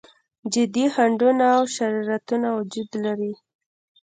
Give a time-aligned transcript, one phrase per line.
[0.53, 3.33] جدي خنډونه او شرارتونه وجود لري.